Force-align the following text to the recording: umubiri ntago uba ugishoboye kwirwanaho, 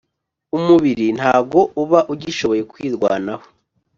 umubiri 0.57 1.07
ntago 1.17 1.59
uba 1.81 1.99
ugishoboye 2.13 2.61
kwirwanaho, 2.71 3.45